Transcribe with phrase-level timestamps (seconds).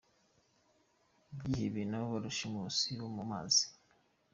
[1.35, 3.65] Ibyihebe na ba rushimusi bo mu mazi….